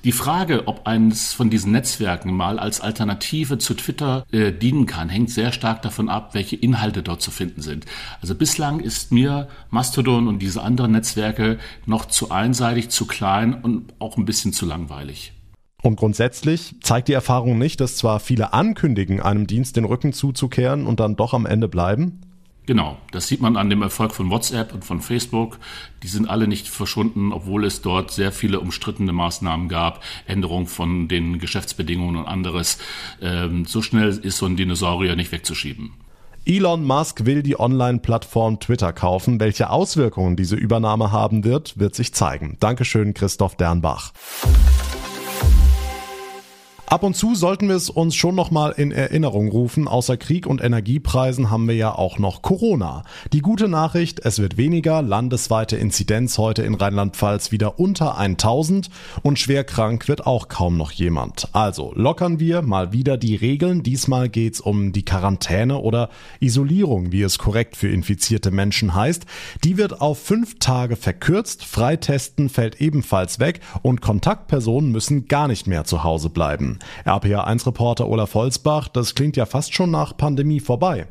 Die 0.03 0.11
Frage, 0.11 0.67
ob 0.67 0.85
eines 0.87 1.33
von 1.33 1.49
diesen 1.49 1.71
Netzwerken 1.71 2.33
mal 2.33 2.59
als 2.59 2.81
Alternative 2.81 3.57
zu 3.57 3.73
Twitter 3.73 4.25
äh, 4.31 4.51
dienen 4.51 4.85
kann, 4.85 5.09
hängt 5.09 5.29
sehr 5.29 5.51
stark 5.51 5.81
davon 5.81 6.09
ab, 6.09 6.33
welche 6.33 6.55
Inhalte 6.55 7.03
dort 7.03 7.21
zu 7.21 7.31
finden 7.31 7.61
sind. 7.61 7.85
Also 8.21 8.35
bislang 8.35 8.79
ist 8.79 9.11
mir 9.11 9.47
Mastodon 9.69 10.27
und 10.27 10.39
diese 10.39 10.61
anderen 10.61 10.91
Netzwerke 10.91 11.57
noch 11.85 12.05
zu 12.05 12.31
einseitig, 12.31 12.89
zu 12.89 13.05
klein 13.05 13.53
und 13.53 13.93
auch 13.99 14.17
ein 14.17 14.25
bisschen 14.25 14.53
zu 14.53 14.65
langweilig. 14.65 15.33
Und 15.81 15.97
grundsätzlich 15.97 16.75
zeigt 16.81 17.09
die 17.09 17.13
Erfahrung 17.13 17.57
nicht, 17.57 17.81
dass 17.81 17.97
zwar 17.97 18.21
viele 18.21 18.53
ankündigen, 18.53 19.19
einem 19.19 19.47
Dienst 19.47 19.75
den 19.75 19.83
Rücken 19.83 20.13
zuzukehren 20.13 20.87
und 20.87 21.01
dann 21.01 21.17
doch 21.17 21.33
am 21.33 21.45
Ende 21.45 21.67
bleiben? 21.67 22.21
Genau, 22.65 22.97
das 23.11 23.27
sieht 23.27 23.41
man 23.41 23.57
an 23.57 23.69
dem 23.69 23.81
Erfolg 23.81 24.13
von 24.13 24.29
WhatsApp 24.29 24.73
und 24.73 24.85
von 24.85 25.01
Facebook. 25.01 25.59
Die 26.01 26.07
sind 26.07 26.29
alle 26.29 26.47
nicht 26.47 26.69
verschwunden, 26.69 27.33
obwohl 27.33 27.65
es 27.65 27.81
dort 27.81 28.11
sehr 28.11 28.31
viele 28.31 28.61
umstrittene 28.61 29.11
Maßnahmen 29.11 29.67
gab, 29.67 30.01
Änderung 30.27 30.67
von 30.67 31.09
den 31.09 31.39
Geschäftsbedingungen 31.39 32.15
und 32.15 32.25
anderes. 32.25 32.77
Ähm, 33.21 33.65
so 33.65 33.81
schnell 33.81 34.09
ist 34.09 34.37
so 34.37 34.45
ein 34.45 34.55
Dinosaurier 34.55 35.17
nicht 35.17 35.33
wegzuschieben. 35.33 35.91
Elon 36.45 36.83
Musk 36.85 37.25
will 37.25 37.41
die 37.41 37.59
Online-Plattform 37.59 38.59
Twitter 38.59 38.91
kaufen. 38.93 39.39
Welche 39.39 39.69
Auswirkungen 39.69 40.35
diese 40.35 40.55
Übernahme 40.55 41.11
haben 41.11 41.43
wird, 41.43 41.79
wird 41.79 41.95
sich 41.95 42.13
zeigen. 42.13 42.57
Dankeschön, 42.59 43.13
Christoph 43.13 43.55
Dernbach. 43.55 44.11
Ab 46.93 47.01
und 47.01 47.15
zu 47.15 47.33
sollten 47.33 47.69
wir 47.69 47.75
es 47.75 47.89
uns 47.89 48.13
schon 48.13 48.35
nochmal 48.35 48.75
in 48.77 48.91
Erinnerung 48.91 49.49
rufen. 49.49 49.87
Außer 49.87 50.15
Krieg 50.15 50.45
und 50.45 50.63
Energiepreisen 50.63 51.49
haben 51.49 51.67
wir 51.67 51.73
ja 51.73 51.95
auch 51.95 52.19
noch 52.19 52.43
Corona. 52.43 53.01
Die 53.31 53.39
gute 53.39 53.67
Nachricht, 53.67 54.19
es 54.23 54.37
wird 54.37 54.57
weniger. 54.57 55.01
Landesweite 55.01 55.75
Inzidenz 55.75 56.37
heute 56.37 56.61
in 56.61 56.75
Rheinland-Pfalz 56.75 57.51
wieder 57.51 57.79
unter 57.79 58.19
1000 58.19 58.91
und 59.23 59.39
schwer 59.39 59.63
krank 59.63 60.07
wird 60.07 60.27
auch 60.27 60.49
kaum 60.49 60.77
noch 60.77 60.91
jemand. 60.91 61.49
Also 61.53 61.93
lockern 61.95 62.39
wir 62.39 62.61
mal 62.61 62.93
wieder 62.93 63.17
die 63.17 63.37
Regeln. 63.37 63.81
Diesmal 63.81 64.29
geht's 64.29 64.61
um 64.61 64.91
die 64.91 65.03
Quarantäne 65.03 65.79
oder 65.79 66.09
Isolierung, 66.41 67.11
wie 67.11 67.23
es 67.23 67.39
korrekt 67.39 67.75
für 67.75 67.89
infizierte 67.89 68.51
Menschen 68.51 68.93
heißt. 68.93 69.25
Die 69.63 69.77
wird 69.77 69.99
auf 69.99 70.19
fünf 70.19 70.59
Tage 70.59 70.95
verkürzt. 70.95 71.65
Freitesten 71.65 72.49
fällt 72.49 72.79
ebenfalls 72.79 73.39
weg 73.39 73.61
und 73.81 74.01
Kontaktpersonen 74.01 74.91
müssen 74.91 75.27
gar 75.27 75.47
nicht 75.47 75.65
mehr 75.65 75.85
zu 75.85 76.03
Hause 76.03 76.29
bleiben. 76.29 76.77
RPA1-Reporter 77.05 78.07
Olaf 78.07 78.33
Holzbach, 78.33 78.87
das 78.87 79.15
klingt 79.15 79.37
ja 79.37 79.45
fast 79.45 79.73
schon 79.73 79.91
nach 79.91 80.15
Pandemie 80.17 80.59
vorbei. 80.59 81.07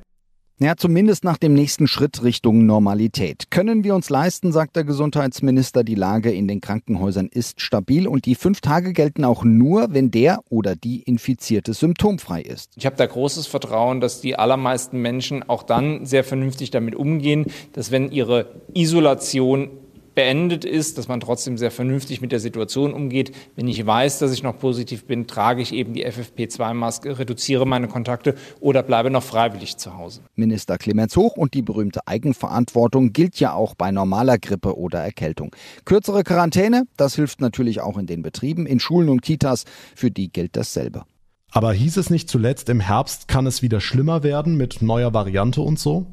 Ja, 0.62 0.76
zumindest 0.76 1.25
nach 1.25 1.38
dem 1.38 1.55
nächsten 1.55 1.88
Schritt 1.88 2.23
Richtung 2.23 2.67
Normalität. 2.67 3.50
Können 3.50 3.83
wir 3.83 3.97
uns 3.97 4.11
leisten, 4.11 4.52
sagt 4.52 4.76
der 4.76 4.85
Gesundheitsminister, 4.85 5.83
die 5.83 5.97
Lage 5.97 6.31
in 6.31 6.47
den 6.47 6.61
Krankenhäusern 6.61 7.26
ist 7.26 7.61
stabil 7.61 8.07
und 8.07 8.26
die 8.26 8.37
fünf 8.37 8.61
Tage 8.61 8.93
gelten 8.93 9.25
auch 9.25 9.43
nur, 9.43 9.93
wenn 9.93 10.12
der 10.12 10.38
oder 10.50 10.76
die 10.76 11.02
Infizierte 11.02 11.75
symptomfrei 11.75 12.43
ist. 12.43 12.75
Ich 12.76 12.87
habe 12.87 12.95
da 12.95 13.07
großes 13.07 13.49
Vertrauen, 13.49 14.00
dass 14.00 14.21
die 14.21 14.38
allermeisten 14.38 15.02
Menschen 15.02 15.43
auch 15.43 15.64
dann 15.64 16.07
sehr 16.07 16.23
vernünftig 16.23 16.71
damit 16.71 16.95
umgehen, 16.95 17.47
dass 17.73 17.91
wenn 17.91 18.12
ihre 18.12 18.62
Isolation 18.73 19.69
beendet 20.14 20.64
ist, 20.64 20.99
dass 20.99 21.09
man 21.09 21.21
trotzdem 21.21 21.59
sehr 21.59 21.71
vernünftig 21.71 22.21
mit 22.21 22.33
der 22.33 22.40
Situation 22.40 22.92
umgeht. 22.92 23.33
Wenn 23.57 23.69
ich 23.69 23.85
weiß, 23.85 24.19
dass 24.19 24.33
ich 24.33 24.42
noch 24.42 24.59
positiv 24.59 25.04
bin, 25.04 25.26
trage 25.26 25.62
ich 25.62 25.73
eben 25.73 25.95
die 25.95 26.07
FFP2-Maske, 26.07 27.19
reduziere 27.19 27.66
meine 27.66 27.88
Kontakte 27.88 28.35
oder 28.61 28.83
bleibe 28.83 29.11
noch 29.11 29.23
freiwillig 29.23 29.76
zu 29.76 29.97
Hause. 29.97 30.21
Minister 30.35 30.78
Clemens 30.78 31.16
Hoch 31.16 31.37
und 31.37 31.54
die 31.54 31.62
berühmte 31.62 32.07
Eigenverantwortung 32.07 33.12
gilt 33.12 33.40
ja 33.40 33.52
auch 33.54 33.75
bei 33.75 33.90
normaler 33.90 34.38
Grippe 34.38 34.76
oder 34.76 35.00
Erkältung. 35.00 35.54
Kürzere 35.85 36.25
Quarantäne, 36.25 36.85
das 36.97 37.14
hilft 37.14 37.40
natürlich 37.40 37.81
auch 37.81 37.99
in 37.99 38.07
den 38.07 38.23
Betrieben, 38.23 38.66
in 38.66 38.81
Schulen 38.81 39.09
und 39.09 39.23
Kitas, 39.23 39.64
für 39.95 40.11
die 40.11 40.31
gilt 40.31 40.57
dasselbe. 40.57 41.04
Aber 41.50 41.75
hieß 41.75 41.99
es 41.99 42.09
nicht 42.09 42.31
zuletzt, 42.31 42.71
im 42.71 42.81
Herbst 42.81 43.28
kann 43.28 43.47
es 43.47 43.61
wieder 43.61 43.81
schlimmer 43.81 44.23
werden 44.23 44.57
mit 44.57 44.81
neuer 44.81 45.12
Variante 45.12 45.61
und 45.61 45.78
so? 45.78 46.07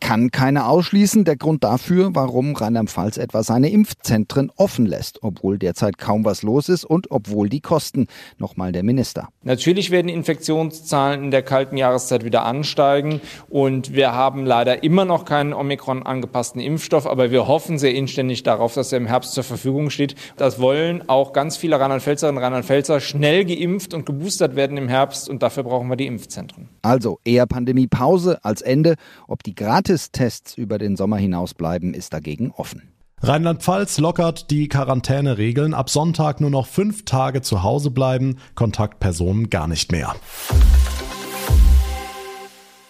Kann 0.00 0.30
keiner 0.30 0.68
ausschließen. 0.68 1.24
Der 1.24 1.36
Grund 1.36 1.64
dafür, 1.64 2.14
warum 2.14 2.54
Rheinland-Pfalz 2.54 3.16
etwa 3.16 3.42
seine 3.42 3.70
Impfzentren 3.70 4.50
offen 4.56 4.86
lässt, 4.86 5.22
obwohl 5.22 5.58
derzeit 5.58 5.98
kaum 5.98 6.24
was 6.24 6.42
los 6.42 6.68
ist 6.68 6.84
und 6.84 7.10
obwohl 7.10 7.48
die 7.48 7.60
Kosten. 7.60 8.06
Nochmal 8.38 8.72
der 8.72 8.82
Minister. 8.82 9.28
Natürlich 9.42 9.90
werden 9.90 10.08
Infektionszahlen 10.08 11.24
in 11.24 11.30
der 11.30 11.42
kalten 11.42 11.76
Jahreszeit 11.76 12.24
wieder 12.24 12.44
ansteigen 12.44 13.20
und 13.48 13.94
wir 13.94 14.12
haben 14.12 14.44
leider 14.46 14.82
immer 14.82 15.04
noch 15.04 15.24
keinen 15.24 15.52
Omikron 15.52 16.02
angepassten 16.02 16.60
Impfstoff, 16.60 17.06
aber 17.06 17.30
wir 17.30 17.46
hoffen 17.46 17.78
sehr 17.78 17.94
inständig 17.94 18.42
darauf, 18.42 18.74
dass 18.74 18.92
er 18.92 18.98
im 18.98 19.06
Herbst 19.06 19.32
zur 19.32 19.44
Verfügung 19.44 19.90
steht. 19.90 20.14
Das 20.36 20.60
wollen 20.60 21.08
auch 21.08 21.32
ganz 21.32 21.56
viele 21.56 21.80
Rheinland-Pfälzerinnen 21.80 22.36
und 22.36 22.44
Rheinland-Pfälzer 22.44 23.00
schnell 23.00 23.44
geimpft 23.44 23.94
und 23.94 24.06
geboostert 24.06 24.56
werden 24.56 24.76
im 24.76 24.88
Herbst 24.88 25.28
und 25.28 25.42
dafür 25.42 25.62
brauchen 25.62 25.88
wir 25.88 25.96
die 25.96 26.06
Impfzentren. 26.06 26.68
Also 26.82 27.18
eher 27.24 27.46
Pandemiepause 27.46 28.44
als 28.44 28.62
Ende. 28.62 28.94
Ob 29.26 29.42
die 29.42 29.54
gerade 29.54 29.87
Gratistests 29.88 30.58
über 30.58 30.76
den 30.76 30.96
Sommer 30.96 31.16
hinaus 31.16 31.54
bleiben, 31.54 31.94
ist 31.94 32.12
dagegen 32.12 32.52
offen. 32.54 32.92
Rheinland-Pfalz 33.22 33.96
lockert 33.96 34.50
die 34.50 34.68
Quarantäneregeln. 34.68 35.72
Ab 35.72 35.88
Sonntag 35.88 36.42
nur 36.42 36.50
noch 36.50 36.66
fünf 36.66 37.06
Tage 37.06 37.40
zu 37.40 37.62
Hause 37.62 37.90
bleiben, 37.90 38.36
Kontaktpersonen 38.54 39.48
gar 39.48 39.66
nicht 39.66 39.90
mehr. 39.90 40.14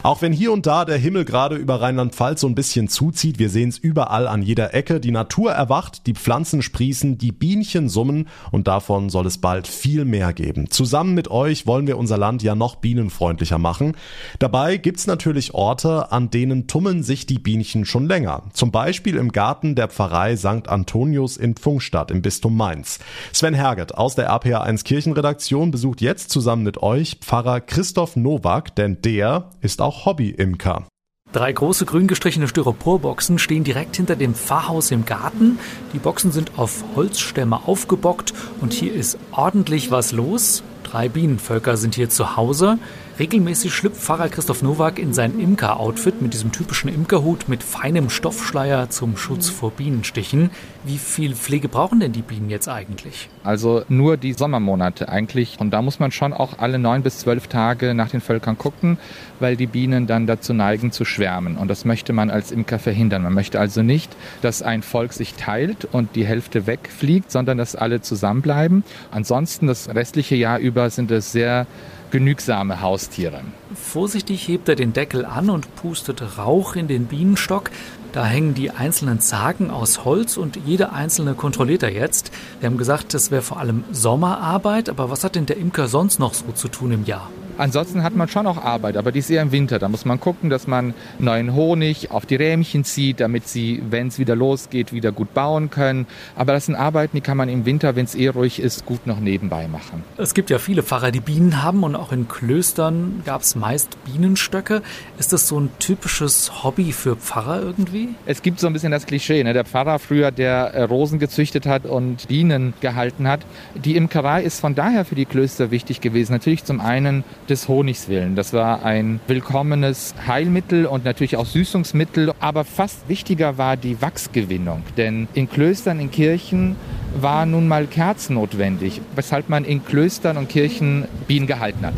Auch 0.04 0.22
wenn 0.22 0.32
hier 0.32 0.52
und 0.52 0.64
da 0.64 0.84
der 0.84 0.96
Himmel 0.96 1.24
gerade 1.24 1.56
über 1.56 1.80
Rheinland-Pfalz 1.80 2.42
so 2.42 2.46
ein 2.46 2.54
bisschen 2.54 2.86
zuzieht, 2.86 3.40
wir 3.40 3.50
sehen 3.50 3.68
es 3.68 3.78
überall 3.78 4.28
an 4.28 4.42
jeder 4.42 4.72
Ecke. 4.72 5.00
Die 5.00 5.10
Natur 5.10 5.50
erwacht, 5.50 6.06
die 6.06 6.14
Pflanzen 6.14 6.62
sprießen, 6.62 7.18
die 7.18 7.32
Bienchen 7.32 7.88
summen 7.88 8.28
und 8.52 8.68
davon 8.68 9.10
soll 9.10 9.26
es 9.26 9.38
bald 9.38 9.66
viel 9.66 10.04
mehr 10.04 10.32
geben. 10.32 10.70
Zusammen 10.70 11.14
mit 11.14 11.32
euch 11.32 11.66
wollen 11.66 11.88
wir 11.88 11.98
unser 11.98 12.16
Land 12.16 12.44
ja 12.44 12.54
noch 12.54 12.76
bienenfreundlicher 12.76 13.58
machen. 13.58 13.96
Dabei 14.38 14.76
gibt's 14.76 15.08
natürlich 15.08 15.52
Orte, 15.54 16.12
an 16.12 16.30
denen 16.30 16.68
tummeln 16.68 17.02
sich 17.02 17.26
die 17.26 17.40
Bienchen 17.40 17.84
schon 17.84 18.06
länger. 18.06 18.44
Zum 18.52 18.70
Beispiel 18.70 19.16
im 19.16 19.32
Garten 19.32 19.74
der 19.74 19.88
Pfarrei 19.88 20.36
St. 20.36 20.68
Antonius 20.68 21.36
in 21.36 21.56
Pfungstadt 21.56 22.12
im 22.12 22.22
Bistum 22.22 22.56
Mainz. 22.56 23.00
Sven 23.32 23.54
Herget 23.54 23.96
aus 23.96 24.14
der 24.14 24.30
RPA1 24.30 24.84
Kirchenredaktion 24.84 25.72
besucht 25.72 26.00
jetzt 26.00 26.30
zusammen 26.30 26.62
mit 26.62 26.80
euch 26.84 27.16
Pfarrer 27.20 27.60
Christoph 27.60 28.14
Nowak, 28.14 28.76
denn 28.76 29.02
der 29.02 29.50
ist 29.60 29.87
auch 29.88 30.04
Hobby-Imker. 30.04 30.86
Drei 31.32 31.50
große 31.50 31.86
grün 31.86 32.08
gestrichene 32.08 32.46
Styroporboxen 32.46 33.38
stehen 33.38 33.64
direkt 33.64 33.96
hinter 33.96 34.16
dem 34.16 34.34
Pfarrhaus 34.34 34.90
im 34.90 35.06
Garten. 35.06 35.58
Die 35.94 35.98
Boxen 35.98 36.30
sind 36.30 36.52
auf 36.58 36.84
Holzstämme 36.94 37.66
aufgebockt 37.66 38.34
und 38.60 38.74
hier 38.74 38.92
ist 38.92 39.18
ordentlich 39.32 39.90
was 39.90 40.12
los. 40.12 40.62
Drei 40.84 41.08
Bienenvölker 41.08 41.78
sind 41.78 41.94
hier 41.94 42.10
zu 42.10 42.36
Hause. 42.36 42.78
Regelmäßig 43.18 43.74
schlüpft 43.74 44.00
Pfarrer 44.00 44.28
Christoph 44.28 44.62
Nowak 44.62 45.00
in 45.00 45.12
sein 45.12 45.40
Imker-Outfit 45.40 46.22
mit 46.22 46.34
diesem 46.34 46.52
typischen 46.52 46.88
Imkerhut 46.88 47.48
mit 47.48 47.64
feinem 47.64 48.10
Stoffschleier 48.10 48.90
zum 48.90 49.16
Schutz 49.16 49.48
vor 49.48 49.72
Bienenstichen. 49.72 50.50
Wie 50.84 50.98
viel 50.98 51.34
Pflege 51.34 51.68
brauchen 51.68 51.98
denn 51.98 52.12
die 52.12 52.22
Bienen 52.22 52.48
jetzt 52.48 52.68
eigentlich? 52.68 53.28
Also 53.42 53.82
nur 53.88 54.18
die 54.18 54.34
Sommermonate 54.34 55.08
eigentlich. 55.08 55.56
Und 55.58 55.72
da 55.72 55.82
muss 55.82 55.98
man 55.98 56.12
schon 56.12 56.32
auch 56.32 56.60
alle 56.60 56.78
neun 56.78 57.02
bis 57.02 57.18
zwölf 57.18 57.48
Tage 57.48 57.92
nach 57.92 58.10
den 58.10 58.20
Völkern 58.20 58.56
gucken, 58.56 58.98
weil 59.40 59.56
die 59.56 59.66
Bienen 59.66 60.06
dann 60.06 60.28
dazu 60.28 60.54
neigen 60.54 60.92
zu 60.92 61.04
schwärmen. 61.04 61.56
Und 61.56 61.66
das 61.66 61.84
möchte 61.84 62.12
man 62.12 62.30
als 62.30 62.52
Imker 62.52 62.78
verhindern. 62.78 63.22
Man 63.22 63.34
möchte 63.34 63.58
also 63.58 63.82
nicht, 63.82 64.14
dass 64.42 64.62
ein 64.62 64.82
Volk 64.82 65.12
sich 65.12 65.34
teilt 65.34 65.88
und 65.90 66.14
die 66.14 66.24
Hälfte 66.24 66.68
wegfliegt, 66.68 67.32
sondern 67.32 67.58
dass 67.58 67.74
alle 67.74 68.00
zusammenbleiben. 68.00 68.84
Ansonsten 69.10 69.66
das 69.66 69.88
restliche 69.88 70.36
Jahr 70.36 70.60
über 70.60 70.88
sind 70.90 71.10
es 71.10 71.32
sehr 71.32 71.66
genügsame 72.10 72.80
Haustiere. 72.80 73.40
Vorsichtig 73.74 74.46
hebt 74.48 74.68
er 74.68 74.76
den 74.76 74.92
Deckel 74.92 75.24
an 75.24 75.50
und 75.50 75.74
pustet 75.76 76.38
Rauch 76.38 76.76
in 76.76 76.88
den 76.88 77.06
Bienenstock. 77.06 77.70
Da 78.12 78.24
hängen 78.24 78.54
die 78.54 78.70
einzelnen 78.70 79.20
Zagen 79.20 79.70
aus 79.70 80.04
Holz 80.04 80.36
und 80.36 80.58
jede 80.64 80.92
einzelne 80.92 81.34
kontrolliert 81.34 81.82
er 81.82 81.92
jetzt. 81.92 82.32
Wir 82.60 82.68
haben 82.68 82.78
gesagt, 82.78 83.14
das 83.14 83.30
wäre 83.30 83.42
vor 83.42 83.58
allem 83.58 83.84
Sommerarbeit, 83.92 84.88
aber 84.88 85.10
was 85.10 85.24
hat 85.24 85.34
denn 85.34 85.46
der 85.46 85.58
Imker 85.58 85.88
sonst 85.88 86.18
noch 86.18 86.34
so 86.34 86.46
zu 86.52 86.68
tun 86.68 86.92
im 86.92 87.04
Jahr? 87.04 87.30
Ansonsten 87.58 88.04
hat 88.04 88.14
man 88.14 88.28
schon 88.28 88.46
auch 88.46 88.62
Arbeit, 88.64 88.96
aber 88.96 89.10
die 89.10 89.18
ist 89.18 89.30
eher 89.30 89.42
im 89.42 89.50
Winter. 89.50 89.80
Da 89.80 89.88
muss 89.88 90.04
man 90.04 90.20
gucken, 90.20 90.48
dass 90.48 90.68
man 90.68 90.94
neuen 91.18 91.54
Honig 91.54 92.12
auf 92.12 92.24
die 92.24 92.36
Rähmchen 92.36 92.84
zieht, 92.84 93.18
damit 93.18 93.48
sie, 93.48 93.82
wenn 93.90 94.08
es 94.08 94.20
wieder 94.20 94.36
losgeht, 94.36 94.92
wieder 94.92 95.10
gut 95.10 95.34
bauen 95.34 95.68
können. 95.68 96.06
Aber 96.36 96.52
das 96.52 96.66
sind 96.66 96.76
Arbeiten, 96.76 97.16
die 97.16 97.20
kann 97.20 97.36
man 97.36 97.48
im 97.48 97.66
Winter, 97.66 97.96
wenn 97.96 98.04
es 98.04 98.14
eh 98.14 98.28
ruhig 98.28 98.60
ist, 98.60 98.86
gut 98.86 99.08
noch 99.08 99.18
nebenbei 99.18 99.66
machen. 99.66 100.04
Es 100.16 100.34
gibt 100.34 100.50
ja 100.50 100.58
viele 100.58 100.84
Pfarrer, 100.84 101.10
die 101.10 101.20
Bienen 101.20 101.62
haben 101.62 101.82
und 101.82 101.96
auch 101.96 102.12
in 102.12 102.28
Klöstern 102.28 103.22
gab 103.26 103.42
es 103.42 103.56
meist 103.56 103.96
Bienenstöcke. 104.04 104.82
Ist 105.18 105.32
das 105.32 105.48
so 105.48 105.58
ein 105.58 105.70
typisches 105.80 106.62
Hobby 106.62 106.92
für 106.92 107.16
Pfarrer 107.16 107.60
irgendwie? 107.60 108.10
Es 108.24 108.42
gibt 108.42 108.60
so 108.60 108.68
ein 108.68 108.72
bisschen 108.72 108.92
das 108.92 109.06
Klischee. 109.06 109.42
Ne? 109.42 109.52
Der 109.52 109.64
Pfarrer 109.64 109.98
früher, 109.98 110.30
der 110.30 110.74
äh, 110.74 110.82
Rosen 110.82 111.18
gezüchtet 111.18 111.66
hat 111.66 111.86
und 111.86 112.28
Bienen 112.28 112.74
gehalten 112.80 113.26
hat. 113.26 113.40
Die 113.74 113.96
Imkerei 113.96 114.44
ist 114.44 114.60
von 114.60 114.76
daher 114.76 115.04
für 115.04 115.16
die 115.16 115.24
Klöster 115.24 115.72
wichtig 115.72 116.00
gewesen. 116.00 116.32
Natürlich 116.32 116.64
zum 116.64 116.80
einen 116.80 117.24
des 117.50 117.68
Honigs 117.68 118.08
willen. 118.08 118.36
Das 118.36 118.52
war 118.52 118.84
ein 118.84 119.20
willkommenes 119.26 120.14
Heilmittel 120.26 120.86
und 120.86 121.04
natürlich 121.04 121.36
auch 121.36 121.46
Süßungsmittel. 121.46 122.32
Aber 122.40 122.64
fast 122.64 123.08
wichtiger 123.08 123.58
war 123.58 123.76
die 123.76 124.00
Wachsgewinnung. 124.00 124.82
Denn 124.96 125.28
in 125.34 125.48
Klöstern, 125.48 126.00
in 126.00 126.10
Kirchen 126.10 126.76
war 127.14 127.46
nun 127.46 127.68
mal 127.68 127.86
Kerzen 127.86 128.34
notwendig, 128.34 129.00
weshalb 129.14 129.48
man 129.48 129.64
in 129.64 129.84
Klöstern 129.84 130.36
und 130.36 130.48
Kirchen 130.48 131.06
Bienen 131.26 131.46
gehalten 131.46 131.86
hat. 131.86 131.94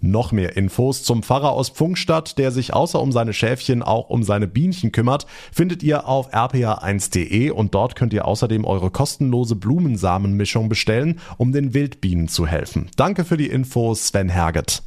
Noch 0.00 0.32
mehr 0.32 0.56
Infos 0.56 1.02
zum 1.02 1.22
Pfarrer 1.22 1.52
aus 1.52 1.68
Pfungstadt, 1.68 2.38
der 2.38 2.52
sich 2.52 2.72
außer 2.72 3.00
um 3.00 3.12
seine 3.12 3.34
Schäfchen 3.34 3.82
auch 3.82 4.08
um 4.08 4.22
seine 4.22 4.46
Bienchen 4.46 4.92
kümmert, 4.92 5.26
findet 5.52 5.82
ihr 5.82 6.08
auf 6.08 6.32
rpa1.de 6.32 7.50
und 7.50 7.74
dort 7.74 7.96
könnt 7.96 8.14
ihr 8.14 8.26
außerdem 8.26 8.64
eure 8.64 8.90
kostenlose 8.90 9.56
Blumensamenmischung 9.56 10.70
bestellen, 10.70 11.20
um 11.36 11.52
den 11.52 11.74
Wildbienen 11.74 12.28
zu 12.28 12.46
helfen. 12.46 12.90
Danke 12.96 13.26
für 13.26 13.36
die 13.36 13.48
Infos, 13.48 14.08
Sven 14.08 14.30
Herget. 14.30 14.82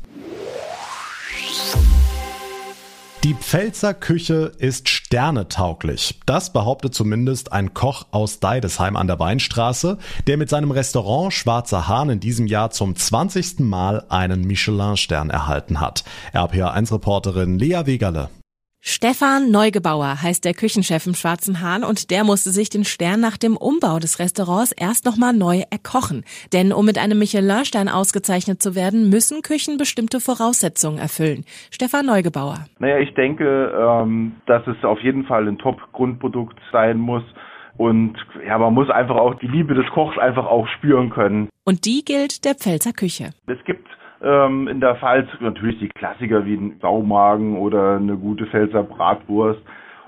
Die 3.23 3.35
Pfälzer 3.35 3.93
Küche 3.93 4.51
ist 4.57 4.89
sternetauglich. 4.89 6.19
Das 6.25 6.51
behauptet 6.51 6.93
zumindest 6.93 7.53
ein 7.53 7.73
Koch 7.73 8.07
aus 8.11 8.41
Deidesheim 8.41 8.97
an 8.97 9.07
der 9.07 9.17
Weinstraße, 9.17 9.97
der 10.27 10.35
mit 10.35 10.49
seinem 10.49 10.71
Restaurant 10.71 11.31
Schwarzer 11.31 11.87
Hahn 11.87 12.09
in 12.09 12.19
diesem 12.19 12.47
Jahr 12.47 12.71
zum 12.71 12.97
20. 12.97 13.59
Mal 13.59 14.03
einen 14.09 14.41
Michelin-Stern 14.41 15.29
erhalten 15.29 15.79
hat. 15.79 16.03
RPA1-Reporterin 16.33 17.57
Lea 17.57 17.83
Wegerle. 17.85 18.29
Stefan 18.85 19.49
Neugebauer 19.49 20.21
heißt 20.21 20.43
der 20.43 20.53
Küchenchef 20.53 21.07
im 21.07 21.13
Schwarzen 21.13 21.61
Hahn 21.61 21.85
und 21.85 22.11
der 22.11 22.25
musste 22.25 22.49
sich 22.49 22.69
den 22.69 22.83
Stern 22.83 23.21
nach 23.21 23.37
dem 23.37 23.55
Umbau 23.55 23.97
des 23.97 24.19
Restaurants 24.19 24.73
erst 24.73 25.05
nochmal 25.05 25.31
neu 25.31 25.61
erkochen. 25.71 26.25
Denn 26.51 26.73
um 26.73 26.85
mit 26.85 26.97
einem 26.97 27.17
Michelin-Stern 27.17 27.87
ausgezeichnet 27.87 28.61
zu 28.61 28.75
werden, 28.75 29.09
müssen 29.09 29.41
Küchen 29.41 29.77
bestimmte 29.77 30.19
Voraussetzungen 30.19 30.97
erfüllen. 30.97 31.45
Stefan 31.71 32.07
Neugebauer. 32.07 32.65
Naja, 32.79 32.99
ich 32.99 33.13
denke, 33.13 33.71
ähm, 33.73 34.33
dass 34.47 34.67
es 34.67 34.83
auf 34.83 34.99
jeden 34.99 35.23
Fall 35.23 35.47
ein 35.47 35.59
Top-Grundprodukt 35.59 36.59
sein 36.73 36.97
muss. 36.97 37.23
Und 37.77 38.17
ja, 38.45 38.57
man 38.57 38.73
muss 38.73 38.89
einfach 38.89 39.15
auch 39.15 39.35
die 39.35 39.47
Liebe 39.47 39.75
des 39.75 39.89
Kochs 39.91 40.17
einfach 40.17 40.45
auch 40.45 40.67
spüren 40.67 41.09
können. 41.09 41.47
Und 41.63 41.85
die 41.85 42.03
gilt 42.03 42.43
der 42.43 42.55
Pfälzer 42.55 42.91
Küche. 42.91 43.29
Es 43.47 43.63
gibt 43.63 43.87
ähm, 44.23 44.67
in 44.67 44.79
der 44.79 44.95
Pfalz 44.95 45.27
natürlich 45.39 45.79
die 45.79 45.89
Klassiker 45.89 46.45
wie 46.45 46.55
ein 46.55 46.77
Saumagen 46.81 47.57
oder 47.57 47.97
eine 47.97 48.17
gute 48.17 48.45
Pfälzer 48.47 48.83
Bratwurst. 48.83 49.61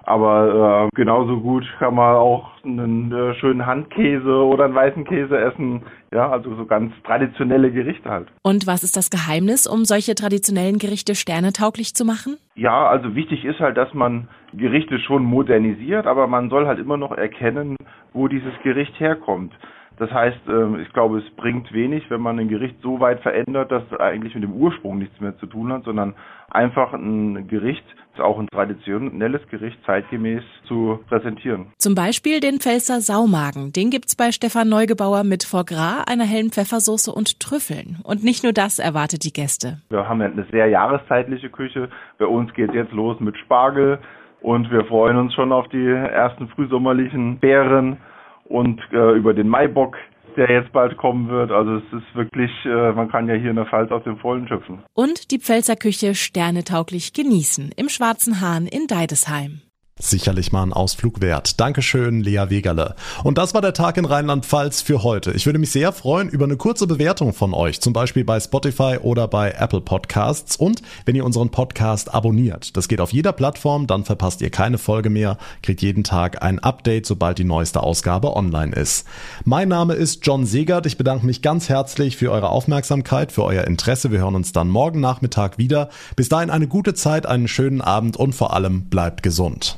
Aber 0.08 0.88
äh, 0.94 0.96
genauso 0.96 1.40
gut 1.40 1.66
kann 1.80 1.96
man 1.96 2.16
auch 2.16 2.52
einen 2.64 3.12
äh, 3.12 3.34
schönen 3.36 3.66
Handkäse 3.66 4.46
oder 4.46 4.66
einen 4.66 4.76
weißen 4.76 5.04
Käse 5.04 5.36
essen. 5.36 5.82
Ja, 6.14 6.30
also 6.30 6.56
so 6.56 6.66
ganz 6.66 6.94
traditionelle 7.04 7.72
Gerichte 7.72 8.10
halt. 8.10 8.28
Und 8.44 8.68
was 8.68 8.84
ist 8.84 8.96
das 8.96 9.10
Geheimnis, 9.10 9.66
um 9.66 9.84
solche 9.84 10.14
traditionellen 10.14 10.78
Gerichte 10.78 11.16
sternetauglich 11.16 11.96
zu 11.96 12.06
machen? 12.06 12.38
Ja, 12.54 12.88
also 12.88 13.16
wichtig 13.16 13.46
ist 13.46 13.60
halt, 13.60 13.78
dass 13.78 13.94
man 13.96 14.28
Gerichte 14.54 15.00
schon 15.00 15.24
modernisiert, 15.24 16.06
aber 16.06 16.28
man 16.28 16.52
soll 16.52 16.68
halt 16.68 16.78
immer 16.78 16.98
noch 16.98 17.12
erkennen, 17.12 17.76
wo 18.14 18.28
dieses 18.28 18.54
Gericht 18.62 19.00
herkommt. 19.00 19.54
Das 19.98 20.12
heißt, 20.12 20.40
ähm, 20.48 20.80
ich 20.80 20.92
glaube, 20.94 21.20
es 21.20 21.30
bringt 21.36 21.72
wenig, 21.72 22.10
wenn 22.10 22.22
man 22.22 22.40
ein 22.40 22.48
Gericht 22.48 22.76
so 22.82 23.00
weit 23.00 23.22
verändert, 23.22 23.72
dass 23.72 23.84
es 23.92 24.00
eigentlich 24.00 24.36
mit 24.36 24.44
dem 24.44 24.54
Ursprung 24.54 24.98
nichts 24.98 25.20
mehr 25.22 25.38
zu 25.38 25.46
tun 25.46 25.72
hat, 25.72 25.84
sondern 25.84 26.16
einfach 26.50 26.94
ein 26.94 27.48
Gericht, 27.48 27.84
auch 28.18 28.40
ein 28.40 28.48
traditionelles 28.48 29.42
Gericht 29.50 29.78
zeitgemäß 29.86 30.42
zu 30.68 31.00
präsentieren. 31.10 31.68
Zum 31.78 31.96
Beispiel 31.96 32.40
den 32.40 32.60
Pfälzer 32.60 33.02
Saumagen. 33.02 33.74
Den 33.74 33.90
gibt's 33.90 34.16
bei 34.16 34.32
Stefan 34.32 34.70
Neugebauer 34.70 35.24
mit 35.24 35.44
Foie 35.44 35.66
Gras, 35.66 36.06
einer 36.08 36.24
hellen 36.24 36.52
Pfeffersoße 36.52 37.12
und 37.12 37.40
Trüffeln. 37.40 37.98
Und 38.04 38.24
nicht 38.24 38.44
nur 38.44 38.54
das 38.54 38.80
erwartet 38.80 39.26
die 39.26 39.34
Gäste. 39.34 39.80
Wir 39.90 40.08
haben 40.08 40.22
eine 40.22 40.46
sehr 40.52 40.68
jahreszeitliche 40.68 41.50
Küche. 41.50 41.90
Bei 42.18 42.26
uns 42.26 42.54
geht 42.54 42.74
jetzt 42.74 42.94
los 42.94 43.20
mit 43.20 43.38
Spargel 43.38 44.00
und 44.42 44.72
wir 44.72 44.86
freuen 44.86 45.18
uns 45.18 45.34
schon 45.34 45.52
auf 45.52 45.68
die 45.70 45.86
ersten 45.86 46.48
frühsommerlichen 46.50 47.40
Beeren 47.40 47.98
und 48.46 48.82
äh, 48.92 49.14
über 49.18 49.34
den 49.34 49.48
Maibock, 49.48 49.98
der 50.38 50.50
jetzt 50.50 50.72
bald 50.72 50.98
kommen 50.98 51.30
wird. 51.30 51.52
Also 51.52 51.78
es 51.78 51.84
ist 51.94 52.16
wirklich, 52.16 52.52
äh, 52.66 52.92
man 52.92 53.10
kann 53.10 53.28
ja 53.28 53.36
hier 53.36 53.50
in 53.50 53.56
der 53.56 53.66
Pfalz 53.66 53.92
aus 53.92 54.04
dem 54.04 54.18
Vollen 54.18 54.48
schöpfen. 54.48 54.80
Und 54.94 55.32
die 55.32 55.40
Pfälzer 55.40 55.76
Küche 55.76 56.16
sternetauglich 56.16 57.14
genießen 57.14 57.72
im 57.76 57.90
Schwarzen 57.90 58.42
Hahn 58.42 58.68
in 58.68 58.88
Deidesheim. 58.88 59.62
Sicherlich 59.98 60.52
mal 60.52 60.62
ein 60.62 60.74
Ausflug 60.74 61.22
wert. 61.22 61.58
Dankeschön, 61.62 62.20
Lea 62.20 62.50
Wegerle. 62.50 62.96
Und 63.24 63.38
das 63.38 63.54
war 63.54 63.62
der 63.62 63.74
Tag 63.74 63.96
in 63.96 64.04
Rheinland-Pfalz 64.04 64.82
für 64.82 65.04
heute. 65.04 65.32
Ich 65.32 65.46
würde 65.46 65.58
mich 65.58 65.72
sehr 65.72 65.94
freuen 65.94 66.28
über 66.28 66.44
eine 66.44 66.58
kurze 66.58 66.86
Bewertung 66.86 67.32
von 67.34 67.54
euch, 67.54 67.80
zum 67.80 67.94
Beispiel 67.94 68.26
bei 68.26 68.38
Spotify 68.42 68.98
oder 69.02 69.30
bei 69.30 69.52
Apple 69.52 69.80
Podcasts 69.80 70.58
und 70.58 70.82
wenn 71.06 71.16
ihr 71.16 71.24
unseren 71.24 71.50
Podcast 71.50 72.14
abonniert. 72.14 72.76
Das 72.76 72.90
geht 72.90 73.00
auf 73.00 73.14
jeder 73.14 73.32
Plattform, 73.32 73.88
dann 73.88 74.04
verpasst 74.04 74.42
ihr 74.42 74.50
keine 74.50 74.78
Folge 74.78 75.10
mehr, 75.10 75.38
kriegt 75.64 75.82
jeden 75.82 76.04
Tag 76.04 76.44
ein 76.44 76.60
Update, 76.60 77.06
sobald 77.06 77.38
die 77.38 77.46
neueste 77.46 77.82
Ausgabe 77.82 78.36
online 78.36 78.76
ist. 78.76 79.08
Mein 79.46 79.70
Name 79.70 79.94
ist 79.94 80.26
John 80.26 80.46
Segert. 80.46 80.88
Ich 80.88 80.98
bedanke 80.98 81.26
mich 81.26 81.42
ganz 81.42 81.70
herzlich 81.70 82.18
für 82.18 82.34
eure 82.34 82.50
Aufmerksamkeit, 82.50 83.32
für 83.32 83.46
euer 83.46 83.64
Interesse. 83.64 84.12
Wir 84.12 84.20
hören 84.20 84.36
uns 84.36 84.52
dann 84.52 84.68
morgen 84.68 85.00
Nachmittag 85.00 85.58
wieder. 85.58 85.88
Bis 86.18 86.28
dahin 86.28 86.50
eine 86.50 86.68
gute 86.68 86.96
Zeit, 86.96 87.26
einen 87.26 87.48
schönen 87.48 87.80
Abend 87.80 88.18
und 88.18 88.36
vor 88.36 88.54
allem 88.54 88.90
bleibt 88.90 89.24
gesund. 89.24 89.78